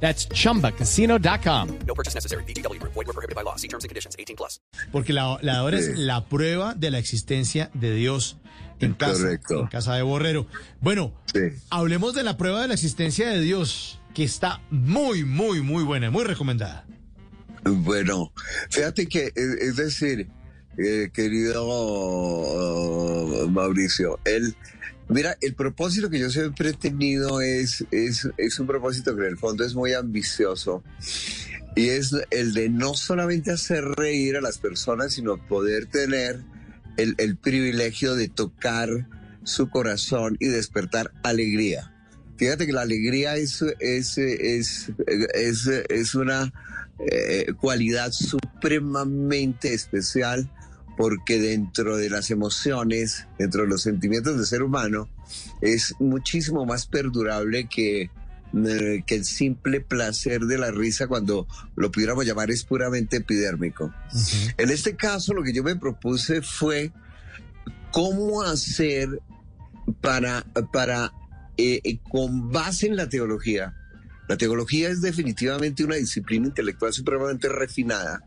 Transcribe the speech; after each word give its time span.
That's 0.00 0.28
chumbacasino.com. 0.28 1.68
No 1.86 1.94
purchase 1.94 2.14
necessary. 2.14 2.44
BGW. 2.44 2.78
Void 2.82 3.06
were 3.06 3.12
prohibited 3.12 3.34
by 3.34 3.42
law. 3.42 3.56
See 3.56 3.68
terms 3.68 3.84
and 3.84 3.88
conditions. 3.88 4.14
18 4.18 4.36
plus. 4.36 4.60
Porque 4.92 5.12
la, 5.12 5.38
la 5.42 5.62
hora 5.64 5.78
es 5.78 5.96
la 5.98 6.26
prueba 6.26 6.74
de 6.74 6.90
la 6.90 6.98
existencia 6.98 7.70
de 7.74 7.94
Dios 7.94 8.36
en 8.80 8.92
casa, 8.92 9.22
Correcto. 9.22 9.60
en 9.60 9.66
casa 9.68 9.94
de 9.94 10.02
Borrero. 10.02 10.46
Bueno, 10.80 11.14
Sí. 11.32 11.40
hablemos 11.70 12.14
de 12.14 12.22
la 12.24 12.36
prueba 12.36 12.60
de 12.62 12.68
la 12.68 12.74
existencia 12.74 13.28
de 13.28 13.40
Dios, 13.40 13.98
que 14.14 14.22
está 14.24 14.60
muy, 14.70 15.24
muy, 15.24 15.62
muy 15.62 15.82
buena, 15.82 16.10
muy 16.10 16.24
recomendada. 16.24 16.84
Bueno, 17.64 18.32
fíjate 18.70 19.06
que, 19.06 19.32
es, 19.34 19.76
decir, 19.76 20.28
eh, 20.78 21.08
querido 21.12 21.64
uh, 21.66 23.48
Mauricio, 23.50 24.20
el, 24.24 24.54
mira, 25.08 25.36
el 25.40 25.54
propósito 25.54 26.10
que 26.10 26.18
yo 26.18 26.30
siempre 26.30 26.70
he 26.70 26.72
tenido 26.72 27.40
es, 27.40 27.84
es, 27.90 28.28
es 28.36 28.58
un 28.58 28.66
propósito 28.66 29.14
que 29.14 29.22
en 29.22 29.28
el 29.28 29.38
fondo 29.38 29.64
es 29.64 29.74
muy 29.74 29.92
ambicioso 29.92 30.82
y 31.74 31.88
es 31.88 32.12
el 32.30 32.54
de 32.54 32.68
no 32.68 32.94
solamente 32.94 33.52
hacer 33.52 33.84
reír 33.84 34.36
a 34.36 34.40
las 34.40 34.58
personas, 34.58 35.12
sino 35.14 35.36
poder 35.46 35.86
tener 35.86 36.40
el, 36.96 37.14
el 37.18 37.36
privilegio 37.36 38.14
de 38.14 38.28
tocar 38.28 38.88
su 39.44 39.68
corazón 39.68 40.36
y 40.40 40.46
despertar 40.46 41.12
alegría. 41.22 41.92
Fíjate 42.36 42.66
que 42.66 42.72
la 42.72 42.82
alegría 42.82 43.36
es, 43.36 43.62
es, 43.80 44.18
es, 44.18 44.90
es, 45.06 45.66
es 45.66 46.14
una 46.14 46.52
eh, 46.98 47.52
cualidad 47.60 48.12
supremamente 48.12 49.72
especial 49.72 50.50
porque 50.96 51.38
dentro 51.38 51.96
de 51.96 52.10
las 52.10 52.30
emociones, 52.30 53.26
dentro 53.38 53.62
de 53.62 53.68
los 53.68 53.82
sentimientos 53.82 54.36
del 54.36 54.46
ser 54.46 54.62
humano, 54.62 55.08
es 55.60 55.94
muchísimo 55.98 56.64
más 56.64 56.86
perdurable 56.86 57.68
que, 57.68 58.02
eh, 58.02 59.02
que 59.06 59.14
el 59.14 59.24
simple 59.24 59.80
placer 59.80 60.42
de 60.42 60.58
la 60.58 60.70
risa 60.70 61.06
cuando 61.06 61.46
lo 61.76 61.90
pudiéramos 61.90 62.24
llamar 62.24 62.50
es 62.50 62.64
puramente 62.64 63.18
epidérmico. 63.18 63.92
En 64.56 64.70
este 64.70 64.96
caso, 64.96 65.34
lo 65.34 65.42
que 65.42 65.52
yo 65.52 65.62
me 65.62 65.76
propuse 65.76 66.40
fue 66.40 66.92
cómo 67.92 68.42
hacer 68.42 69.20
para, 70.00 70.44
para 70.72 71.12
eh, 71.58 71.80
eh, 71.84 71.98
con 72.10 72.50
base 72.50 72.86
en 72.86 72.96
la 72.96 73.08
teología. 73.08 73.74
La 74.28 74.36
teología 74.36 74.88
es 74.88 75.00
definitivamente 75.02 75.84
una 75.84 75.96
disciplina 75.96 76.46
intelectual 76.46 76.92
supremamente 76.92 77.48
refinada, 77.48 78.22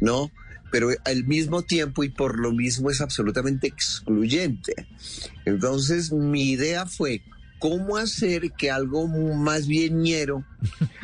¿no? 0.00 0.30
Pero 0.70 0.90
al 1.04 1.24
mismo 1.24 1.62
tiempo 1.62 2.04
y 2.04 2.08
por 2.08 2.38
lo 2.38 2.52
mismo 2.52 2.90
es 2.90 3.00
absolutamente 3.00 3.66
excluyente. 3.66 4.74
Entonces, 5.44 6.12
mi 6.12 6.50
idea 6.50 6.86
fue 6.86 7.22
cómo 7.58 7.96
hacer 7.96 8.52
que 8.52 8.70
algo 8.70 9.06
más 9.08 9.66
bien 9.66 10.02
ñero 10.02 10.44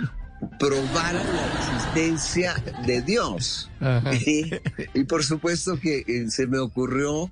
probara 0.59 1.23
la 1.25 1.47
existencia 1.59 2.55
de 2.87 3.03
Dios. 3.03 3.71
Y, 4.27 4.51
y 4.95 5.05
por 5.05 5.25
supuesto 5.25 5.79
que 5.79 6.05
eh, 6.07 6.31
se 6.31 6.47
me 6.47 6.59
ocurrió 6.59 7.31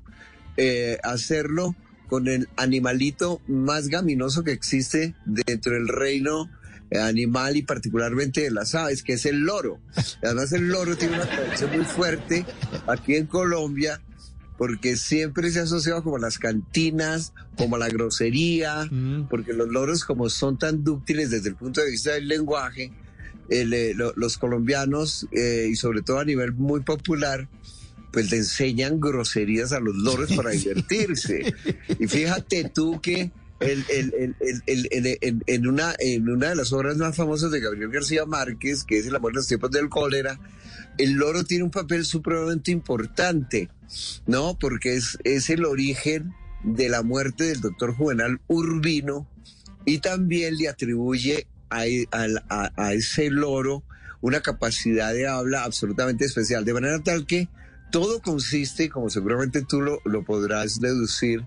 eh, 0.56 0.98
hacerlo 1.04 1.74
con 2.08 2.26
el 2.26 2.48
animalito 2.56 3.40
más 3.46 3.88
gaminoso 3.88 4.42
que 4.42 4.50
existe 4.50 5.14
dentro 5.24 5.74
del 5.74 5.86
reino 5.86 6.50
animal 6.98 7.56
y 7.56 7.62
particularmente 7.62 8.40
de 8.42 8.50
las 8.50 8.74
aves, 8.74 9.02
que 9.02 9.12
es 9.14 9.26
el 9.26 9.40
loro. 9.40 9.78
Además 10.22 10.52
el 10.52 10.68
loro 10.68 10.96
tiene 10.96 11.14
una 11.16 11.26
tradición 11.28 11.70
muy 11.76 11.84
fuerte 11.84 12.44
aquí 12.86 13.14
en 13.16 13.26
Colombia 13.26 14.00
porque 14.58 14.96
siempre 14.96 15.50
se 15.50 15.60
ha 15.60 15.62
asociado 15.62 16.02
como 16.02 16.16
a 16.16 16.20
las 16.20 16.38
cantinas, 16.38 17.32
como 17.56 17.76
a 17.76 17.78
la 17.78 17.88
grosería, 17.88 18.86
Mm. 18.90 19.28
porque 19.30 19.52
los 19.54 19.68
loros 19.68 20.04
como 20.04 20.28
son 20.28 20.58
tan 20.58 20.84
dúctiles 20.84 21.30
desde 21.30 21.48
el 21.50 21.54
punto 21.56 21.80
de 21.80 21.90
vista 21.90 22.12
del 22.12 22.28
lenguaje, 22.28 22.92
el, 23.48 23.72
eh, 23.72 23.94
lo- 23.94 24.12
los 24.16 24.36
colombianos 24.36 25.26
eh, 25.32 25.68
y 25.70 25.76
sobre 25.76 26.02
todo 26.02 26.18
a 26.18 26.24
nivel 26.24 26.52
muy 26.52 26.80
popular, 26.82 27.48
pues 28.12 28.30
le 28.30 28.36
enseñan 28.38 29.00
groserías 29.00 29.72
a 29.72 29.80
los 29.80 29.94
loros 29.96 30.30
para 30.32 30.50
divertirse. 30.50 31.54
Y 31.98 32.06
fíjate 32.06 32.68
tú 32.68 33.00
que 33.00 33.30
en, 33.60 35.66
una, 35.66 35.92
de 35.92 36.54
las 36.54 36.72
obras 36.72 36.96
más 36.96 37.16
famosas 37.16 37.50
de 37.50 37.60
Gabriel 37.60 37.90
García 37.90 38.24
Márquez, 38.24 38.84
que 38.84 38.98
es 38.98 39.06
El 39.06 39.16
amor 39.16 39.32
en 39.32 39.36
los 39.36 39.46
tiempos 39.46 39.70
del 39.70 39.88
cólera, 39.88 40.38
el 40.98 41.12
loro 41.12 41.44
tiene 41.44 41.64
un 41.64 41.70
papel 41.70 42.04
supremamente 42.04 42.70
importante, 42.70 43.68
¿no? 44.26 44.58
Porque 44.58 44.96
es, 44.96 45.50
el 45.50 45.64
origen 45.64 46.32
de 46.64 46.88
la 46.88 47.02
muerte 47.02 47.44
del 47.44 47.60
doctor 47.60 47.94
Juvenal 47.94 48.40
Urbino 48.46 49.28
y 49.84 49.98
también 49.98 50.56
le 50.56 50.68
atribuye 50.68 51.46
a 51.70 51.86
ese 52.92 53.30
loro 53.30 53.82
una 54.20 54.40
capacidad 54.40 55.14
de 55.14 55.26
habla 55.26 55.64
absolutamente 55.64 56.24
especial, 56.24 56.64
de 56.64 56.74
manera 56.74 57.02
tal 57.02 57.26
que 57.26 57.48
todo 57.90 58.20
consiste, 58.20 58.88
como 58.88 59.10
seguramente 59.10 59.62
tú 59.62 59.80
lo, 59.80 60.00
lo 60.04 60.24
podrás 60.24 60.80
deducir, 60.80 61.44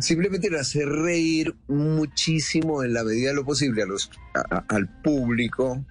simplemente 0.00 0.48
en 0.48 0.56
hacer 0.56 0.88
reír 0.88 1.54
muchísimo 1.68 2.82
en 2.84 2.92
la 2.92 3.04
medida 3.04 3.30
de 3.30 3.36
lo 3.36 3.44
posible 3.44 3.82
a 3.82 3.86
los, 3.86 4.10
a- 4.34 4.64
al 4.68 4.88
público, 5.02 5.84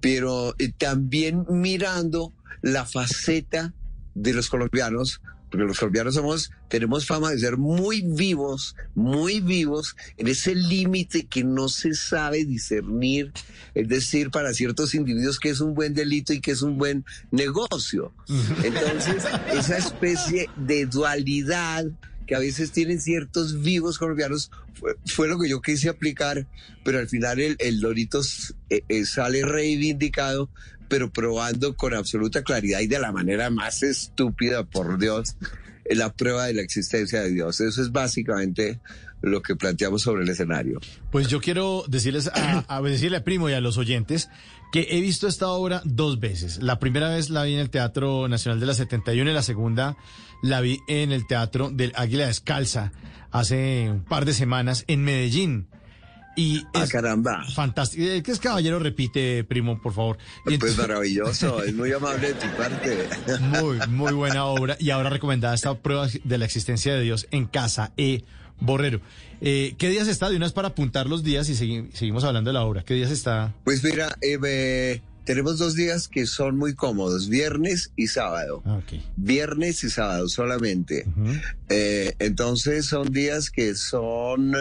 pero 0.00 0.54
eh, 0.58 0.72
también 0.76 1.44
mirando 1.48 2.32
la 2.62 2.84
faceta 2.84 3.72
de 4.14 4.32
los 4.32 4.48
colombianos, 4.48 5.20
porque 5.50 5.66
los 5.66 5.78
colombianos 5.78 6.14
somos, 6.14 6.50
tenemos 6.68 7.06
fama 7.06 7.30
de 7.30 7.38
ser 7.38 7.56
muy 7.56 8.02
vivos, 8.02 8.74
muy 8.94 9.40
vivos 9.40 9.96
en 10.16 10.28
ese 10.28 10.54
límite 10.54 11.26
que 11.26 11.44
no 11.44 11.68
se 11.68 11.94
sabe 11.94 12.44
discernir, 12.44 13.32
es 13.74 13.88
decir, 13.88 14.30
para 14.30 14.52
ciertos 14.52 14.94
individuos 14.94 15.38
que 15.38 15.50
es 15.50 15.60
un 15.60 15.74
buen 15.74 15.94
delito 15.94 16.32
y 16.32 16.40
que 16.40 16.50
es 16.50 16.62
un 16.62 16.78
buen 16.78 17.04
negocio. 17.30 18.12
Entonces, 18.62 19.24
esa 19.52 19.78
especie 19.78 20.50
de 20.56 20.86
dualidad 20.86 21.86
que 22.26 22.34
a 22.34 22.40
veces 22.40 22.72
tienen 22.72 23.00
ciertos 23.00 23.62
vivos 23.62 23.98
colombianos 23.98 24.50
fue, 25.06 25.28
lo 25.28 25.38
que 25.38 25.48
yo 25.48 25.60
quise 25.60 25.88
aplicar, 25.88 26.46
pero 26.84 26.98
al 26.98 27.08
final 27.08 27.40
el, 27.40 27.56
el 27.58 27.82
eh, 28.70 28.82
eh, 28.88 29.04
sale 29.06 29.44
reivindicado, 29.44 30.50
pero 30.88 31.10
probando 31.10 31.76
con 31.76 31.94
absoluta 31.94 32.42
claridad 32.42 32.80
y 32.80 32.86
de 32.86 32.98
la 32.98 33.12
manera 33.12 33.50
más 33.50 33.82
estúpida, 33.82 34.64
por 34.64 34.98
Dios, 34.98 35.36
la 35.88 36.12
prueba 36.12 36.46
de 36.46 36.54
la 36.54 36.62
existencia 36.62 37.22
de 37.22 37.30
Dios. 37.30 37.60
Eso 37.60 37.82
es 37.82 37.92
básicamente 37.92 38.80
lo 39.22 39.42
que 39.42 39.56
planteamos 39.56 40.02
sobre 40.02 40.22
el 40.22 40.28
escenario. 40.28 40.80
Pues 41.10 41.28
yo 41.28 41.40
quiero 41.40 41.84
decirles 41.88 42.28
a, 42.28 42.64
a 42.68 42.82
decirle 42.82 43.18
a 43.18 43.24
Primo 43.24 43.48
y 43.50 43.54
a 43.54 43.60
los 43.60 43.78
oyentes 43.78 44.28
que 44.72 44.88
he 44.90 45.00
visto 45.00 45.28
esta 45.28 45.48
obra 45.48 45.82
dos 45.84 46.20
veces. 46.20 46.62
La 46.62 46.78
primera 46.78 47.08
vez 47.08 47.30
la 47.30 47.44
vi 47.44 47.54
en 47.54 47.60
el 47.60 47.70
Teatro 47.70 48.28
Nacional 48.28 48.60
de 48.60 48.66
la 48.66 48.74
71 48.74 49.30
y 49.30 49.34
la 49.34 49.42
segunda 49.42 49.96
la 50.42 50.60
vi 50.60 50.80
en 50.88 51.12
el 51.12 51.26
Teatro 51.26 51.70
del 51.70 51.92
Águila 51.96 52.26
Descalza 52.26 52.92
hace 53.30 53.90
un 53.90 54.04
par 54.04 54.24
de 54.24 54.32
semanas 54.32 54.84
en 54.86 55.02
Medellín. 55.02 55.68
Y 56.36 56.64
Ah, 56.74 56.84
es 56.84 56.90
caramba. 56.90 57.44
fantástico. 57.54 58.02
Eh, 58.04 58.22
¿Qué 58.22 58.30
es 58.30 58.38
caballero? 58.38 58.78
Repite, 58.78 59.42
Primo, 59.44 59.80
por 59.80 59.94
favor. 59.94 60.18
Y 60.46 60.58
Pues 60.58 60.76
maravilloso, 60.76 61.62
es 61.64 61.74
muy 61.74 61.90
amable 61.92 62.28
de 62.28 62.34
tu 62.34 62.46
parte. 62.56 63.08
Muy, 63.40 63.78
muy 63.88 64.12
buena 64.12 64.44
obra. 64.44 64.76
Y 64.78 64.90
ahora 64.90 65.08
recomendada 65.10 65.54
esta 65.54 65.74
prueba 65.78 66.08
de 66.22 66.38
la 66.38 66.44
existencia 66.44 66.94
de 66.94 67.00
Dios 67.02 67.26
en 67.30 67.46
casa 67.46 67.92
E. 67.96 68.22
Borrero. 68.60 69.00
Eh, 69.42 69.74
¿Qué 69.76 69.90
días 69.90 70.08
está? 70.08 70.30
De 70.30 70.36
una 70.36 70.46
vez 70.46 70.52
para 70.54 70.68
apuntar 70.68 71.06
los 71.08 71.22
días 71.22 71.48
y 71.50 71.52
segui- 71.54 71.90
seguimos 71.92 72.24
hablando 72.24 72.48
de 72.50 72.54
la 72.54 72.64
obra. 72.64 72.82
¿Qué 72.84 72.94
días 72.94 73.10
está? 73.10 73.52
Pues 73.64 73.84
mira, 73.84 74.16
eh, 74.22 74.38
eh, 74.46 75.02
tenemos 75.24 75.58
dos 75.58 75.74
días 75.74 76.08
que 76.08 76.26
son 76.26 76.56
muy 76.56 76.74
cómodos, 76.74 77.28
viernes 77.28 77.92
y 77.96 78.06
sábado. 78.06 78.62
Ah. 78.64 78.80
Viernes 79.16 79.84
y 79.84 79.90
sábado 79.90 80.28
solamente. 80.28 81.04
Entonces 82.18 82.86
son 82.86 83.12
días 83.12 83.50
que 83.50 83.74
son 83.74 84.52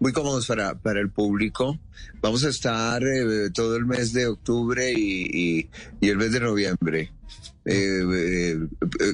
muy 0.00 0.12
cómodos 0.12 0.46
para, 0.46 0.74
para 0.74 0.98
el 1.00 1.10
público. 1.10 1.78
Vamos 2.20 2.44
a 2.44 2.48
estar 2.48 3.02
eh, 3.02 3.50
todo 3.54 3.76
el 3.76 3.86
mes 3.86 4.12
de 4.12 4.26
octubre 4.26 4.92
y, 4.92 5.68
y- 6.00 6.08
el 6.08 6.16
mes 6.16 6.32
de 6.32 6.40
noviembre 6.40 7.12
eh, 7.64 8.02
eh, 8.02 8.58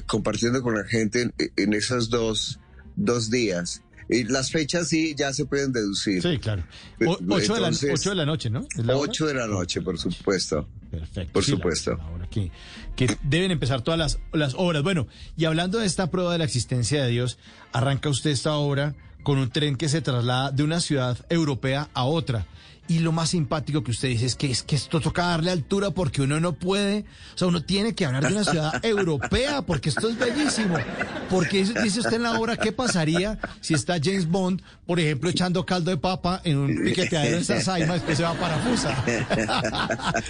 compartiendo 0.05 0.61
con 0.63 0.75
la 0.75 0.85
gente 0.85 1.21
en, 1.23 1.33
en 1.55 1.73
esos 1.73 2.09
dos, 2.09 2.59
dos 2.95 3.29
días. 3.29 3.83
Y 4.09 4.23
las 4.23 4.51
fechas 4.51 4.87
sí 4.87 5.13
ya 5.17 5.33
se 5.33 5.45
pueden 5.45 5.71
deducir. 5.73 6.21
Sí, 6.21 6.37
claro. 6.37 6.63
O- 7.05 7.17
ocho, 7.29 7.55
de 7.55 7.61
la, 7.61 7.69
ocho 7.69 8.09
de 8.09 8.15
la 8.15 8.25
noche, 8.25 8.49
¿no? 8.49 8.65
¿Es 8.75 8.85
la 8.85 8.95
hora? 8.95 9.09
8 9.11 9.25
de 9.27 9.33
la 9.33 9.47
noche, 9.47 9.81
por 9.81 9.97
supuesto. 9.97 10.67
Perfecto. 10.89 11.33
Por 11.33 11.43
sí, 11.43 11.51
supuesto. 11.51 11.95
la 11.97 12.07
hora 12.09 12.27
que, 12.29 12.49
que 12.95 13.17
deben 13.23 13.51
empezar 13.51 13.81
todas 13.81 13.97
las, 13.99 14.19
las 14.31 14.53
obras. 14.55 14.83
Bueno, 14.83 15.07
y 15.35 15.45
hablando 15.45 15.79
de 15.79 15.85
esta 15.85 16.09
prueba 16.09 16.31
de 16.31 16.37
la 16.37 16.45
existencia 16.45 17.03
de 17.03 17.09
Dios, 17.09 17.37
arranca 17.73 18.09
usted 18.09 18.29
esta 18.29 18.55
obra 18.55 18.95
con 19.23 19.37
un 19.39 19.49
tren 19.49 19.75
que 19.75 19.89
se 19.89 19.99
traslada 20.01 20.51
de 20.51 20.63
una 20.63 20.79
ciudad 20.79 21.17
europea 21.29 21.89
a 21.93 22.05
otra. 22.05 22.45
Y 22.89 22.99
lo 22.99 23.11
más 23.11 23.29
simpático 23.29 23.83
que 23.83 23.91
usted 23.91 24.07
dice 24.07 24.25
es 24.25 24.35
que 24.35 24.49
es 24.49 24.63
que 24.63 24.75
esto 24.75 25.01
toca 25.01 25.27
darle 25.27 25.51
altura 25.51 25.91
porque 25.91 26.21
uno 26.21 26.39
no 26.39 26.53
puede, 26.53 27.05
o 27.35 27.37
sea, 27.37 27.47
uno 27.49 27.61
tiene 27.61 27.93
que 27.93 28.05
hablar 28.05 28.25
de 28.25 28.33
una 28.33 28.45
ciudad 28.45 28.73
europea 28.85 29.61
porque 29.61 29.89
esto 29.89 30.07
es 30.07 30.17
bellísimo. 30.17 30.77
Porque 31.29 31.65
dice 31.65 31.99
usted 31.99 32.13
en 32.13 32.23
la 32.23 32.39
obra, 32.39 32.55
¿qué 32.55 32.71
pasaría 32.71 33.37
si 33.59 33.73
está 33.73 33.97
James 34.01 34.27
Bond, 34.27 34.61
por 34.85 34.99
ejemplo, 34.99 35.29
echando 35.29 35.65
caldo 35.65 35.91
de 35.91 35.97
papa 35.97 36.41
en 36.45 36.57
un 36.57 36.83
piqueteadero 36.83 37.37
en 37.37 37.45
Sasaima, 37.45 37.93
después 37.95 38.17
se 38.17 38.23
va 38.23 38.33
para 38.35 38.57
Fusa? 38.59 39.03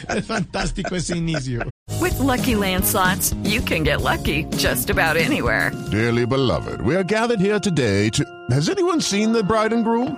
es 0.15 0.25
fantástico 0.25 0.95
ese 0.95 1.15
inicio. 1.15 1.61
With 2.01 2.19
Lucky 2.19 2.55
Land 2.55 2.85
slots, 2.85 3.33
you 3.43 3.61
can 3.61 3.83
get 3.83 4.01
lucky 4.01 4.45
just 4.57 4.89
about 4.89 5.15
anywhere. 5.15 5.71
Dearly 5.91 6.25
beloved, 6.25 6.81
we 6.81 6.95
are 6.95 7.03
gathered 7.03 7.39
here 7.39 7.59
today 7.59 8.09
to. 8.09 8.23
Has 8.51 8.69
anyone 8.69 9.01
seen 9.01 9.31
the 9.31 9.43
bride 9.43 9.73
and 9.73 9.83
groom? 9.83 10.17